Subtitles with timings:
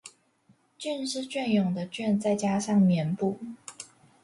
[0.79, 3.37] 「寯」是雋永的「雋」再加上「宀」部